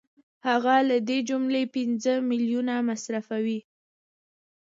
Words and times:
هغه 0.47 0.75
له 0.89 0.97
دې 1.07 1.17
جملې 1.29 1.63
پنځه 1.75 2.13
میلیونه 2.29 2.73
مصرفوي 2.89 3.59